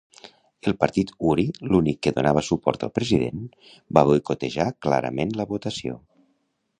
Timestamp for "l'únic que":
1.75-2.13